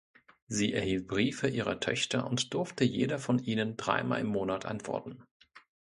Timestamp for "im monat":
4.21-4.65